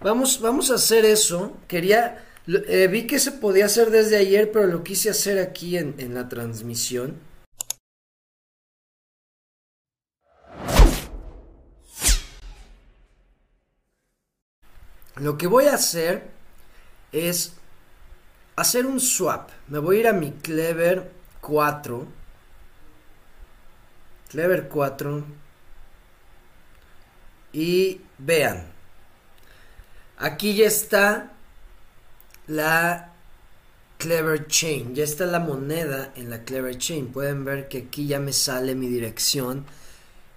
Vamos, 0.00 0.40
vamos 0.40 0.70
a 0.70 0.74
hacer 0.74 1.04
eso. 1.04 1.56
Quería, 1.66 2.24
eh, 2.46 2.86
vi 2.88 3.06
que 3.06 3.18
se 3.18 3.32
podía 3.32 3.66
hacer 3.66 3.90
desde 3.90 4.16
ayer, 4.16 4.52
pero 4.52 4.66
lo 4.66 4.84
quise 4.84 5.10
hacer 5.10 5.40
aquí 5.40 5.76
en, 5.76 5.96
en 5.98 6.14
la 6.14 6.28
transmisión. 6.28 7.18
Lo 15.16 15.36
que 15.36 15.48
voy 15.48 15.64
a 15.64 15.74
hacer 15.74 16.30
es 17.10 17.54
hacer 18.54 18.86
un 18.86 19.00
swap. 19.00 19.50
Me 19.66 19.80
voy 19.80 19.96
a 19.96 20.00
ir 20.00 20.06
a 20.06 20.12
mi 20.12 20.30
Clever 20.30 21.10
4. 21.40 22.06
Clever 24.28 24.68
4. 24.68 25.24
Y 27.52 28.00
vean. 28.18 28.77
Aquí 30.18 30.54
ya 30.54 30.66
está 30.66 31.32
la 32.46 33.12
Clever 33.98 34.46
Chain. 34.46 34.94
Ya 34.94 35.04
está 35.04 35.26
la 35.26 35.40
moneda 35.40 36.12
en 36.16 36.30
la 36.30 36.44
Clever 36.44 36.76
Chain. 36.76 37.08
Pueden 37.08 37.44
ver 37.44 37.68
que 37.68 37.78
aquí 37.78 38.06
ya 38.06 38.18
me 38.18 38.32
sale 38.32 38.74
mi 38.74 38.88
dirección 38.88 39.64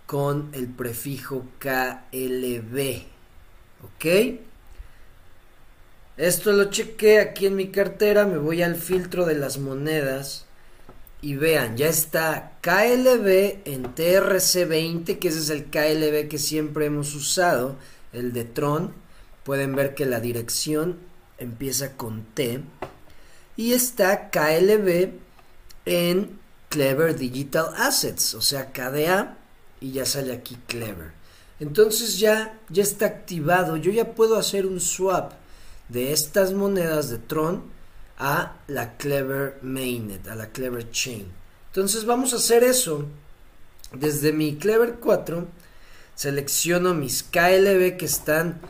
con 0.06 0.50
el 0.54 0.68
prefijo 0.68 1.46
KLB. 1.60 3.04
¿Ok? 3.84 4.06
Esto 6.18 6.52
lo 6.52 6.66
chequé 6.66 7.20
aquí 7.20 7.48
en 7.48 7.56
mi 7.56 7.70
cartera, 7.70 8.26
me 8.26 8.38
voy 8.38 8.62
al 8.62 8.76
filtro 8.76 9.26
de 9.26 9.34
las 9.34 9.58
monedas 9.58 10.46
y 11.22 11.36
vean, 11.36 11.78
ya 11.78 11.88
está 11.88 12.52
KLB 12.62 13.62
en 13.66 13.96
TRC20, 13.96 15.18
que 15.18 15.30
ese 15.30 15.40
es 15.40 15.50
el 15.50 15.66
KLB 15.66 16.28
que 16.28 16.38
siempre 16.38 16.86
hemos 16.86 17.16
usado, 17.16 17.78
el 18.12 18.34
de 18.34 18.44
Tron. 18.44 18.94
Pueden 19.44 19.76
ver 19.76 19.96
que 19.96 20.06
la 20.06 20.20
dirección 20.20 20.98
empieza 21.38 21.98
con 21.98 22.24
T. 22.24 22.62
Y 23.58 23.74
está 23.74 24.30
KLB 24.30 25.12
en 25.86 26.40
Clever 26.70 27.18
Digital 27.18 27.74
Assets, 27.76 28.34
o 28.36 28.42
sea, 28.42 28.72
KDA, 28.72 29.38
y 29.82 29.92
ya 29.92 30.06
sale 30.06 30.34
aquí 30.34 30.58
Clever. 30.68 31.12
Entonces 31.60 32.18
ya, 32.18 32.58
ya 32.70 32.82
está 32.82 33.06
activado, 33.06 33.78
yo 33.78 33.92
ya 33.92 34.14
puedo 34.14 34.38
hacer 34.38 34.66
un 34.66 34.80
swap 34.80 35.34
de 35.90 36.14
estas 36.14 36.54
monedas 36.54 37.10
de 37.10 37.18
Tron 37.18 37.64
a 38.18 38.56
la 38.68 38.98
Clever 38.98 39.60
Mainnet, 39.62 40.28
a 40.28 40.36
la 40.36 40.48
Clever 40.50 40.90
Chain. 40.92 41.28
Entonces 41.68 42.06
vamos 42.06 42.34
a 42.34 42.38
hacer 42.38 42.64
eso. 42.64 43.06
Desde 43.94 44.32
mi 44.32 44.56
Clever 44.56 44.96
4 45.02 45.48
selecciono 46.16 46.94
mis 46.94 47.24
KLB 47.24 47.98
que 47.98 48.06
están 48.06 48.62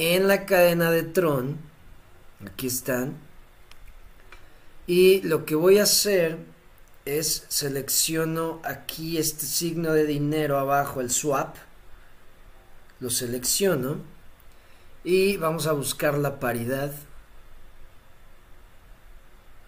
en 0.00 0.28
la 0.28 0.46
cadena 0.46 0.90
de 0.90 1.02
Tron. 1.02 1.58
Aquí 2.46 2.68
están. 2.68 3.18
Y 4.86 5.20
lo 5.22 5.44
que 5.44 5.54
voy 5.54 5.78
a 5.78 5.82
hacer 5.82 6.38
es 7.04 7.44
selecciono 7.48 8.60
aquí 8.64 9.18
este 9.18 9.44
signo 9.44 9.92
de 9.92 10.06
dinero 10.06 10.58
abajo, 10.58 11.02
el 11.02 11.10
swap. 11.10 11.54
Lo 12.98 13.10
selecciono 13.10 13.98
y 15.04 15.36
vamos 15.36 15.66
a 15.66 15.72
buscar 15.72 16.16
la 16.16 16.40
paridad. 16.40 16.92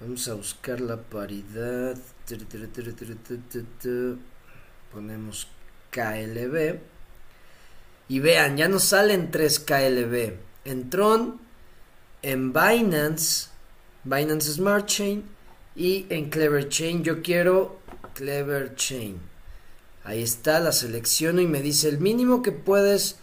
Vamos 0.00 0.26
a 0.28 0.34
buscar 0.34 0.80
la 0.80 0.96
paridad. 0.96 1.96
Ponemos 4.92 5.48
KLB. 5.90 6.80
Y 8.08 8.20
vean, 8.20 8.56
ya 8.56 8.68
nos 8.68 8.84
salen 8.84 9.30
3 9.30 9.60
KLB. 9.60 10.34
En 10.64 10.90
Tron, 10.90 11.40
en 12.22 12.52
Binance, 12.52 13.48
Binance 14.04 14.52
Smart 14.52 14.86
Chain 14.86 15.24
y 15.74 16.06
en 16.10 16.30
Clever 16.30 16.68
Chain. 16.68 17.02
Yo 17.02 17.22
quiero 17.22 17.80
Clever 18.14 18.74
Chain. 18.74 19.20
Ahí 20.04 20.22
está, 20.22 20.58
la 20.60 20.72
selecciono 20.72 21.40
y 21.40 21.46
me 21.46 21.62
dice 21.62 21.88
el 21.88 21.98
mínimo 21.98 22.42
que 22.42 22.52
puedes 22.52 23.16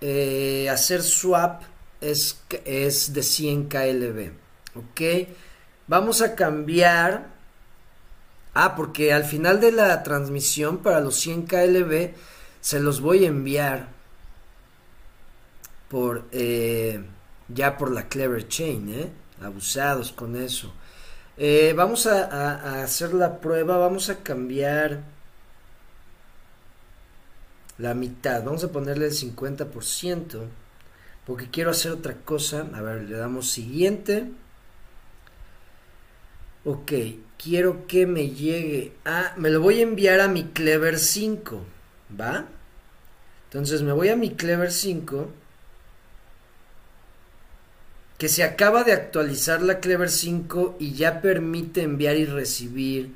eh, 0.00 0.68
hacer 0.70 1.02
swap 1.02 1.62
es, 2.00 2.40
es 2.64 3.12
de 3.12 3.22
100 3.22 3.68
KLB. 3.68 4.30
Ok, 4.76 5.28
vamos 5.86 6.22
a 6.22 6.34
cambiar. 6.34 7.36
Ah, 8.54 8.74
porque 8.76 9.12
al 9.12 9.24
final 9.24 9.60
de 9.60 9.72
la 9.72 10.02
transmisión 10.02 10.78
para 10.78 11.00
los 11.00 11.16
100 11.16 11.46
KLB 11.46 12.12
se 12.68 12.80
los 12.80 13.00
voy 13.00 13.24
a 13.24 13.28
enviar 13.28 13.88
por 15.88 16.26
eh, 16.32 17.02
ya 17.48 17.78
por 17.78 17.90
la 17.90 18.10
Clever 18.10 18.46
Chain, 18.46 18.92
¿eh? 18.92 19.10
abusados 19.40 20.12
con 20.12 20.36
eso. 20.36 20.74
Eh, 21.38 21.72
vamos 21.74 22.06
a 22.06 22.82
hacer 22.82 23.14
la 23.14 23.40
prueba, 23.40 23.78
vamos 23.78 24.10
a 24.10 24.22
cambiar 24.22 25.00
la 27.78 27.94
mitad. 27.94 28.44
Vamos 28.44 28.64
a 28.64 28.70
ponerle 28.70 29.06
el 29.06 29.12
50% 29.12 30.42
porque 31.26 31.48
quiero 31.50 31.70
hacer 31.70 31.92
otra 31.92 32.16
cosa. 32.16 32.66
A 32.74 32.82
ver, 32.82 33.04
le 33.04 33.16
damos 33.16 33.50
siguiente. 33.50 34.30
Ok, 36.66 36.92
quiero 37.38 37.86
que 37.86 38.06
me 38.06 38.28
llegue 38.28 38.92
a... 39.06 39.32
Me 39.38 39.48
lo 39.48 39.62
voy 39.62 39.78
a 39.78 39.84
enviar 39.84 40.20
a 40.20 40.28
mi 40.28 40.48
Clever 40.48 40.98
5, 40.98 41.64
¿va? 42.20 42.44
Entonces 43.48 43.82
me 43.82 43.92
voy 43.92 44.10
a 44.10 44.16
mi 44.16 44.34
Clever 44.34 44.70
5 44.70 45.30
que 48.18 48.28
se 48.28 48.42
acaba 48.42 48.82
de 48.84 48.92
actualizar 48.92 49.62
la 49.62 49.78
Clever 49.78 50.10
5 50.10 50.76
y 50.80 50.92
ya 50.94 51.22
permite 51.22 51.82
enviar 51.82 52.16
y 52.16 52.26
recibir 52.26 53.14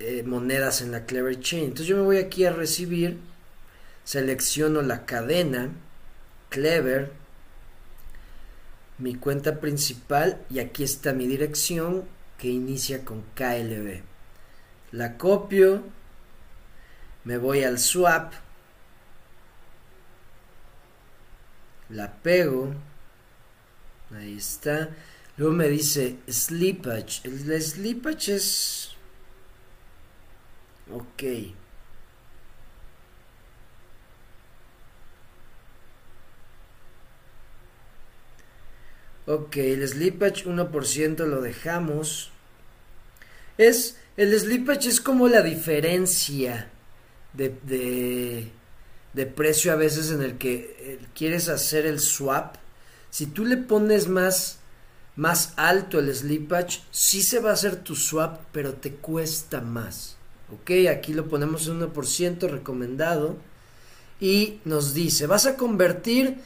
eh, 0.00 0.24
monedas 0.24 0.82
en 0.82 0.90
la 0.90 1.06
Clever 1.06 1.38
Chain. 1.40 1.64
Entonces 1.64 1.86
yo 1.86 1.96
me 1.96 2.02
voy 2.02 2.18
aquí 2.18 2.44
a 2.44 2.52
recibir, 2.52 3.18
selecciono 4.04 4.82
la 4.82 5.06
cadena, 5.06 5.70
Clever, 6.48 7.12
mi 8.98 9.14
cuenta 9.14 9.60
principal 9.60 10.44
y 10.50 10.58
aquí 10.58 10.82
está 10.82 11.12
mi 11.12 11.28
dirección 11.28 12.04
que 12.38 12.48
inicia 12.48 13.04
con 13.04 13.22
KLB. 13.34 14.02
La 14.90 15.16
copio, 15.16 15.84
me 17.22 17.38
voy 17.38 17.62
al 17.62 17.78
swap, 17.78 18.32
la 21.90 22.12
pego, 22.12 22.74
ahí 24.16 24.36
está. 24.36 24.90
Luego 25.36 25.54
me 25.54 25.68
dice 25.68 26.16
slippage. 26.28 27.22
El 27.24 27.62
slippage 27.62 28.34
es 28.34 28.90
Ok. 30.92 31.22
Ok, 39.26 39.56
el 39.58 39.86
slippage 39.86 40.44
1% 40.46 41.24
lo 41.26 41.40
dejamos. 41.40 42.32
Es, 43.58 43.98
el 44.16 44.38
slippage 44.38 44.88
es 44.88 45.00
como 45.00 45.28
la 45.28 45.42
diferencia 45.42 46.70
de, 47.34 47.50
de, 47.62 48.50
de 49.12 49.26
precio 49.26 49.72
a 49.72 49.76
veces 49.76 50.10
en 50.10 50.22
el 50.22 50.38
que 50.38 50.76
eh, 50.80 50.98
quieres 51.14 51.48
hacer 51.48 51.86
el 51.86 52.00
swap. 52.00 52.56
Si 53.10 53.26
tú 53.26 53.44
le 53.44 53.56
pones 53.56 54.08
más, 54.08 54.58
más 55.16 55.52
alto 55.56 55.98
el 55.98 56.14
slippage, 56.14 56.82
sí 56.90 57.22
se 57.22 57.40
va 57.40 57.50
a 57.50 57.54
hacer 57.54 57.76
tu 57.76 57.96
swap, 57.96 58.40
pero 58.52 58.74
te 58.74 58.94
cuesta 58.94 59.60
más. 59.60 60.16
Ok, 60.52 60.70
aquí 60.90 61.12
lo 61.12 61.28
ponemos 61.28 61.68
en 61.68 61.80
1% 61.80 62.48
recomendado. 62.48 63.36
Y 64.20 64.60
nos 64.64 64.94
dice, 64.94 65.26
vas 65.26 65.46
a 65.46 65.56
convertir 65.56 66.36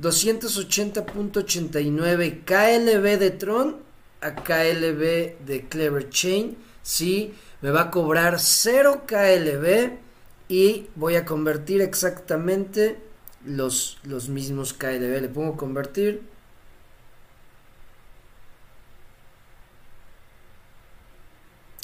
280.89 0.00 2.44
KLB 2.44 3.18
de 3.18 3.30
Tron 3.30 3.76
a 4.22 4.34
KLB 4.34 5.38
de 5.44 5.66
Clever 5.68 6.08
Chain. 6.08 6.56
Sí, 6.82 7.34
me 7.60 7.70
va 7.70 7.82
a 7.82 7.90
cobrar 7.90 8.40
0 8.40 9.02
KLB 9.06 10.09
y 10.50 10.90
voy 10.96 11.14
a 11.14 11.24
convertir 11.24 11.80
exactamente 11.80 13.00
los, 13.46 14.00
los 14.02 14.28
mismos 14.28 14.72
KLB. 14.72 15.20
Le 15.22 15.28
pongo 15.28 15.56
convertir. 15.56 16.28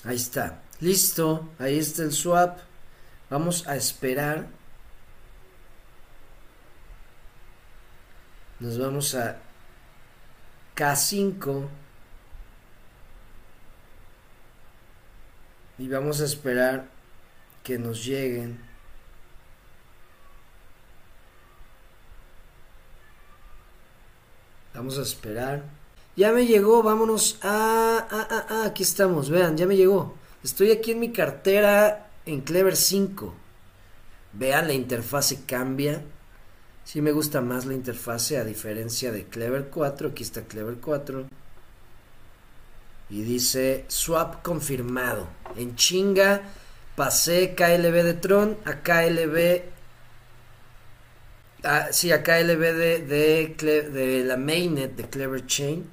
Ahí 0.03 0.17
está. 0.17 0.63
Listo, 0.81 1.49
ahí 1.61 1.79
está 1.79 2.03
el 2.03 2.13
swap. 2.13 2.59
Vamos 3.31 3.69
a 3.69 3.77
esperar. 3.77 4.49
Nos 8.59 8.81
vamos 8.81 9.15
a 9.15 9.39
K5. 10.75 11.69
Y 15.79 15.87
vamos 15.87 16.21
a 16.21 16.25
esperar 16.25 16.96
que 17.67 17.79
nos 17.81 18.05
lleguen. 18.05 18.61
Vamos 24.73 24.97
a 24.99 25.03
esperar. 25.03 25.65
Ya 26.15 26.31
me 26.31 26.47
llegó, 26.47 26.85
vámonos. 26.85 27.41
Ah, 27.43 28.07
ah, 28.09 28.29
ah, 28.31 28.47
ah, 28.49 28.65
aquí 28.67 28.85
estamos, 28.85 29.31
vean, 29.31 29.57
ya 29.57 29.67
me 29.67 29.75
llegó. 29.77 30.15
Estoy 30.45 30.71
aquí 30.71 30.93
en 30.93 31.01
mi 31.01 31.13
cartera 31.13 32.09
en 32.25 32.43
Clever 32.43 32.77
5. 32.77 33.35
Vean, 34.35 34.69
la 34.69 34.75
interfase 34.75 35.45
cambia. 35.45 36.03
Sí 36.85 37.01
me 37.01 37.11
gusta 37.11 37.41
más 37.41 37.67
la 37.67 37.75
interfase 37.75 38.39
a 38.39 38.45
diferencia 38.45 39.11
de 39.11 39.25
Clever 39.25 39.71
4. 39.71 40.11
Aquí 40.11 40.23
está 40.23 40.43
Clever 40.43 40.77
4. 40.77 41.27
Y 43.11 43.23
dice 43.23 43.87
swap 43.89 44.45
confirmado. 44.45 45.27
En 45.57 45.75
chinga 45.75 46.43
pasé 46.97 47.55
KLB 47.55 48.03
de 48.03 48.15
Tron 48.15 48.57
a 48.65 48.83
KLB. 48.83 49.63
Ah, 51.63 51.89
sí, 51.91 52.11
a 52.13 52.23
KLB 52.23 52.61
de, 52.61 53.57
de 53.93 54.25
la 54.25 54.37
mainnet 54.37 54.97
de 54.97 55.09
Clever 55.09 55.47
Chain. 55.47 55.89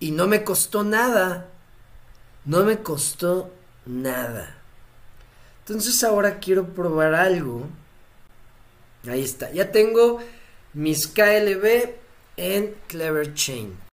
Y 0.00 0.10
no 0.10 0.26
me 0.26 0.44
costó 0.44 0.84
nada. 0.84 1.48
No 2.44 2.64
me 2.64 2.78
costó 2.78 3.52
nada. 3.86 4.56
Entonces 5.60 6.02
ahora 6.04 6.38
quiero 6.38 6.68
probar 6.74 7.14
algo. 7.14 7.66
Ahí 9.08 9.22
está. 9.22 9.50
Ya 9.52 9.72
tengo 9.72 10.20
mis 10.74 11.06
KLB 11.06 11.94
en 12.36 12.74
Clever 12.88 13.34
Chain. 13.34 13.76